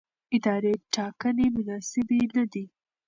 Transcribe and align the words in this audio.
اداري 0.35 0.73
ټاکنې 0.93 1.47
مناسبې 1.55 2.19
نه 2.35 2.43
دي. 2.51 2.65